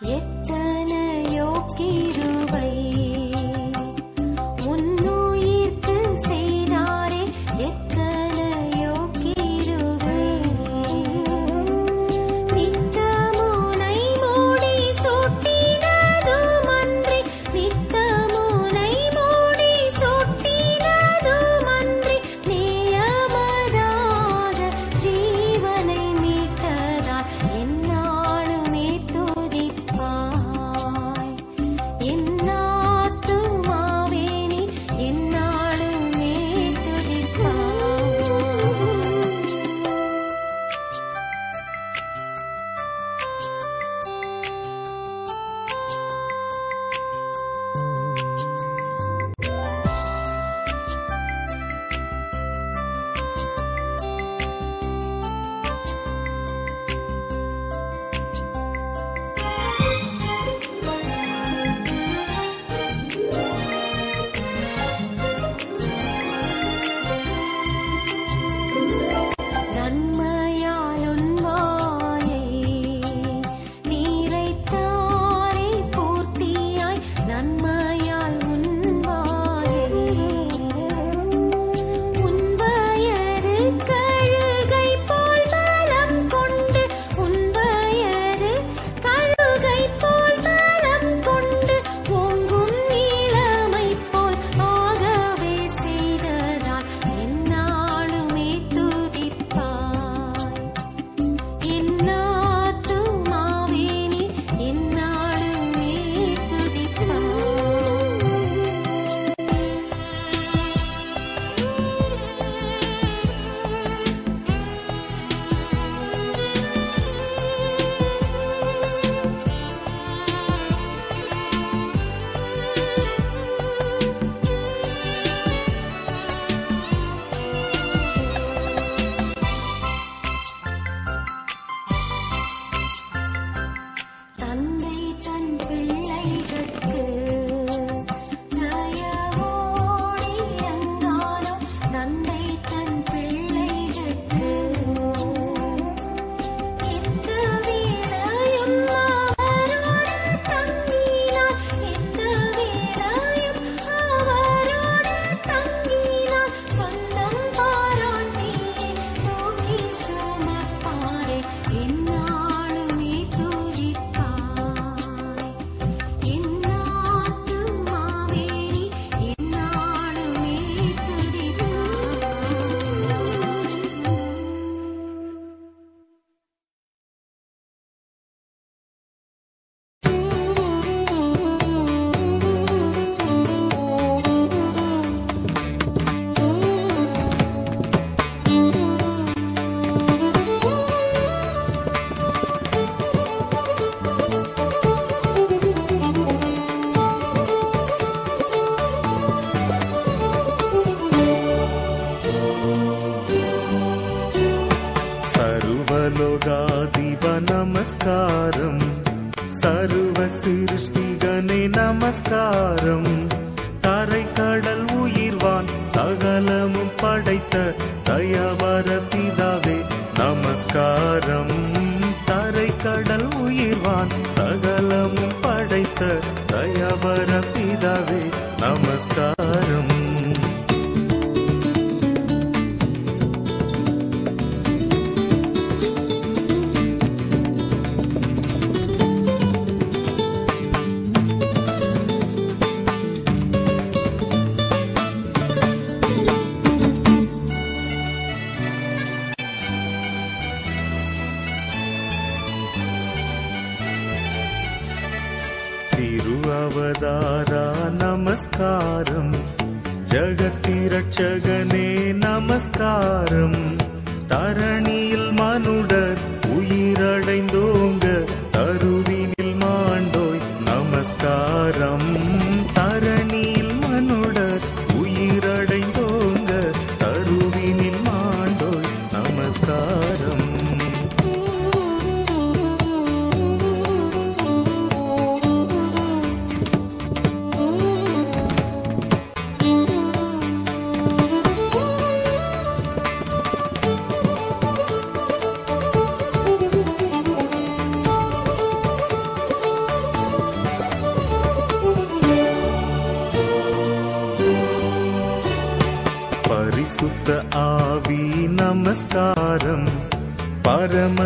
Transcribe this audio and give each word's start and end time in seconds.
咦 0.00 0.35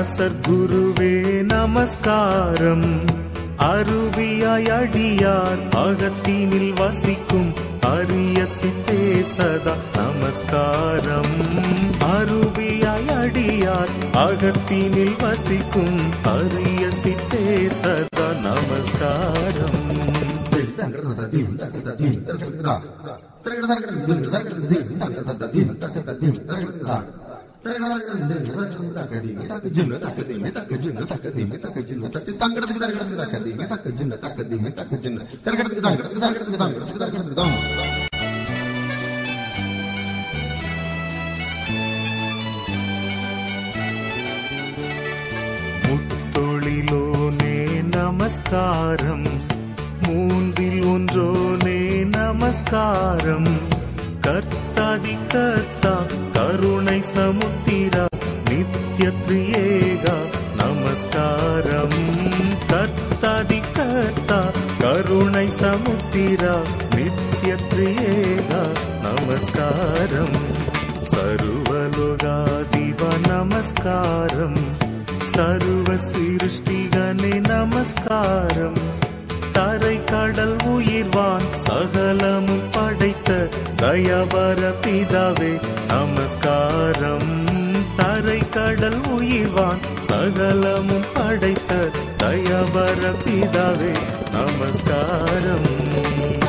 பரமசர் 0.02 0.36
நமஸ்காரம் 1.48 2.86
அருவியாய் 3.64 4.68
அடியார் 4.76 5.60
அகத்தினில் 5.80 6.72
வசிக்கும் 6.78 7.50
அரிய 7.88 8.46
சித்தே 8.54 9.02
சதா 9.34 9.74
நமஸ்காரம் 9.96 11.36
அருவியாய் 12.08 13.12
அடியார் 13.18 13.94
அகத்தினில் 14.22 15.16
வசிக்கும் 15.22 16.00
அரிய 16.34 16.90
சித்தே 17.02 17.44
சதா 17.82 18.28
நமஸ்காரம் 18.42 19.80
முத்தொழிலோனே 46.34 47.82
நமஸ்காரம். 47.82 49.26
மூன்றில் 50.00 50.82
ஒன்றோனே 50.82 52.06
நமஸ்காரம். 52.06 53.78
கர்த்தாதி 54.30 55.28
கர்த்தா 55.28 56.06
கருணை 56.32 57.02
சமுத்திரா 57.14 58.06
நித்ய 58.48 58.98
திரியேகா 58.98 60.14
நமஸ்காரம். 60.56 62.18
கர்த்தாதி 62.68 63.72
கர்த்தா 63.72 64.50
கருணை 64.78 65.46
சமுத்திரா 65.46 66.62
நித்ய 66.94 67.44
திரியேகா 67.44 68.68
நமஸ்காரம். 69.02 70.38
சர்வலோகாதிவ 71.10 73.28
நமஸ்காரம். 73.28 74.56
சர்வ 75.24 75.92
சிருஷ்டிகனே 75.92 77.48
நமஸ்காரம். 77.48 78.78
தரை 79.52 80.04
கடல் 80.04 80.56
தயவர 84.00 84.74
பிதாவே 84.86 85.60
நமஸ்காரம். 85.86 87.46
தரை 87.96 88.48
கடல் 88.48 89.00
உயிர்வான் 89.00 89.78
சகலமும் 89.98 91.04
படைத்த 91.14 91.90
தயவர 92.16 93.12
பிதாவே 93.24 93.96
நமஸ்காரம். 94.30 96.39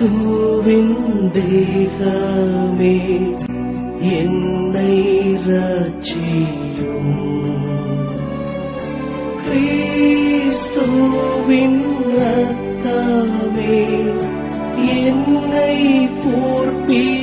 கிறிஸ்துவின் 0.00 0.92
தேகமே 1.34 2.98
என்னை 4.10 4.92
ரச்சியும் 5.46 7.16
கிறிஸ்துவின் 10.50 11.82
ரத்தமே 12.12 13.80
என்னை 15.00 15.74
போர்ப்பி 16.22 17.17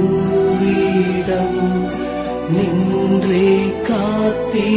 ನಿಂದ್ರೆ 2.53 3.45
ಕಾತಿ 3.87 4.69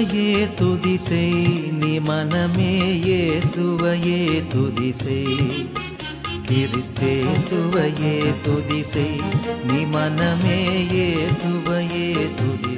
இயேசுவையே 0.00 0.44
துதி 0.58 0.92
செய் 0.98 1.40
நீ 1.80 1.90
மனமே 1.98 2.68
இயேசுவையே 3.06 4.20
துதி 4.52 4.90
செய் 4.92 5.36
கிறிஸ்தேசுவையே 6.48 8.14
துதி 8.46 8.80
செய் 8.92 9.20
நீ 9.68 9.80
மனமே 9.92 10.58
இயேசுவையே 10.94 12.08
துதி 12.38 12.76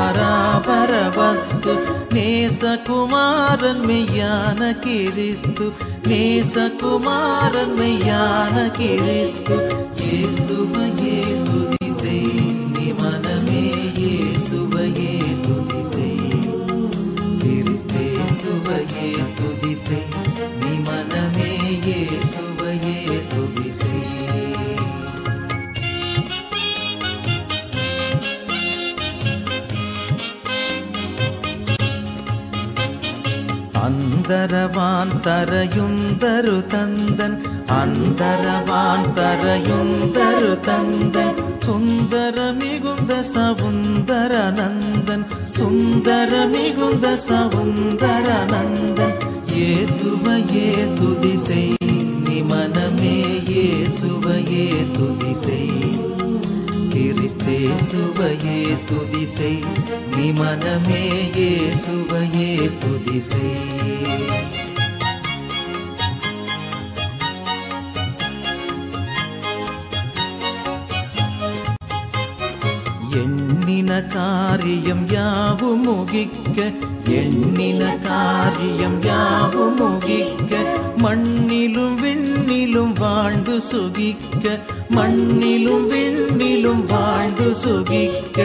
பராபரவஸ்து 0.00 1.72
நேசகுமாரன் 2.14 3.80
மெய்யான 3.88 4.70
கிறிஸ்து 4.84 5.66
நேசகுமாரன் 6.08 7.74
மெய்யான 7.80 8.54
கிறிஸ்து 8.78 9.56
இயேசுவையே 10.00 11.16
துதி 11.48 11.90
செய் 12.00 12.30
நீ 12.74 12.86
மனமே 13.00 13.64
இயேசுவையே 14.00 15.12
துதி 15.46 15.82
செய் 15.94 16.22
கிறிஸ்தேசுவையே 17.42 19.08
துதி 19.40 19.74
செய் 19.86 20.08
நீ 20.62 20.74
மனமே 20.88 21.27
ಅಂತರಯುಂದರು 34.80 36.68
ತಂದನ್ 36.68 37.36
ಅಂತರವಾಂತರಯುಂದರು 37.70 40.60
ತಂದನ್ 40.60 41.62
சுந்தர 41.62 42.52
மிகுந்த 42.52 43.34
சவுந்தர 43.34 44.50
நந்தன் 44.50 45.56
சுந்தர 45.56 46.46
மிகுந்த 46.46 47.18
சவுந்தர 47.28 48.46
நந்தன். 48.52 49.16
ஏசுவையே 49.62 50.94
துதி 50.94 51.38
செய் 51.38 51.76
மனமே 52.50 53.36
ஏசுவையே 53.62 54.92
துதி 54.92 55.34
செய் 55.34 55.98
கிறிஸ்தே 56.92 57.68
சுவையே 57.90 58.76
துதி 58.88 59.26
செய் 59.26 59.62
நீ 60.16 60.30
மனமே 60.30 61.34
ஏசுவையே 61.46 62.70
துதி 62.80 63.20
செய் 63.20 64.37
எண்ணின 73.10 74.06
காரியம் 74.06 75.08
யாவும் 75.12 75.80
முகிக்க 75.80 76.72
எண்ணின 77.06 77.98
காரியம் 77.98 79.02
யாவும் 79.02 79.76
முகிக்க 79.76 80.54
மண்ணிலும் 81.02 81.94
விண்ணிலும் 81.94 82.92
வாழ்ந்து 82.98 83.60
சுகிக்க 83.60 84.58
மண்ணிலும் 84.90 85.86
விண்ணிலும் 85.88 86.84
வாழ்ந்து 86.86 87.54
சுகிக்க. 87.54 88.38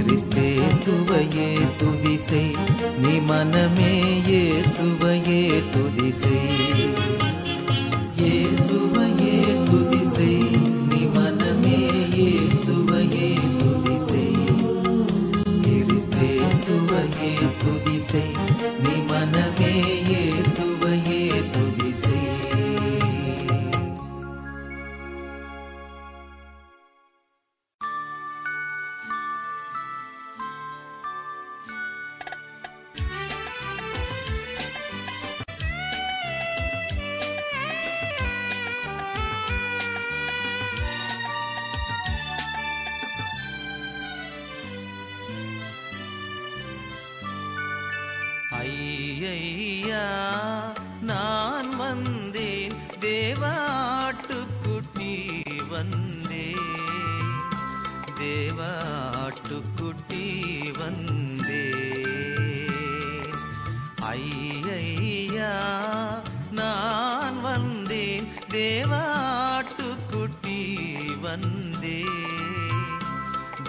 கிறிஸ்தே 0.03 0.57
சுவையே 0.81 1.57
துதிசை. 1.77 2.55
நீ 2.97 3.19
மனமே 3.19 4.21
சுவையே 4.67 5.63
துதிசை. 5.71 6.39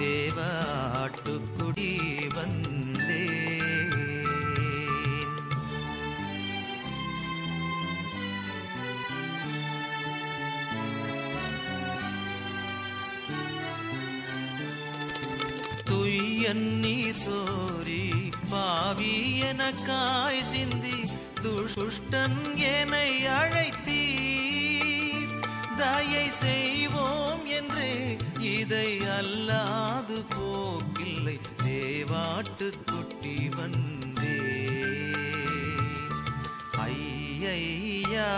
தேவாட்டுக்குடி 0.00 1.92
வந்தே 2.34 3.22
துய்யன் 15.84 16.56
நீர் 16.56 17.14
சோரி 17.14 18.32
பாவி 18.50 19.40
எனக்காய் 19.40 20.42
சிந்தி 20.42 21.04
துஷ்டன் 21.42 22.58
என்னை 22.58 23.26
அழைத்தீர். 23.26 25.32
தயை 25.76 26.30
செய்வோம் 26.30 27.46
என்றே 27.46 28.16
இதை 28.40 28.98
அல்லாது 28.98 30.24
போக்கில்லை. 30.36 31.38
தேவாட்டு 31.62 32.72
குட்டி 32.86 33.48
வந்தே. 33.56 34.38
ஐயா 36.78 38.34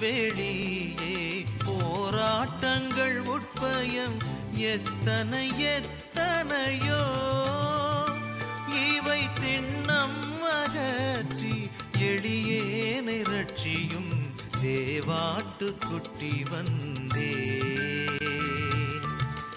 வெளியே 0.00 1.44
போராட்டங்கள் 1.64 3.18
உட்பயம் 3.20 4.18
எத்தனை 4.56 5.58
எத்தனையோ. 5.58 7.02
இவை 8.92 9.28
திண்ணம் 9.40 10.40
அகற்றி 10.42 11.70
எளியே 11.98 13.00
நிரட்சியும் 13.00 14.12
தேவாட்டு 14.62 15.86
குட்டி 15.88 16.42
வந்தே. 16.50 17.34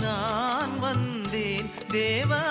நான் 0.00 0.78
வந்தேன் 0.78 1.70
தேவா. 1.88 2.44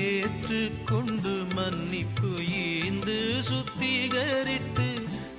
ஏற்றுக்கொண்டு 0.00 1.44
மன்னிப்பு 1.54 2.28
ஈந்து 2.46 3.34
சுத்திகரித்து 3.50 4.88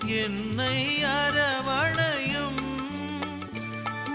என்னை 0.05 1.03
அரவணையும். 1.03 2.61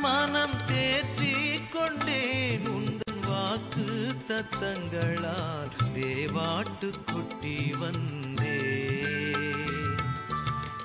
மனம் 0.00 0.66
தேற்றிக் 0.66 1.72
கொண்டேன் 1.72 2.66
உந்தன் 2.66 3.22
வாக்கு 3.28 3.86
தத்தங்களால் 4.28 5.74
தேவாட்டு 5.94 6.90
குட்டி 7.12 7.72
வந்தே. 7.78 8.60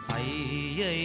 ஐயை 0.07 0.99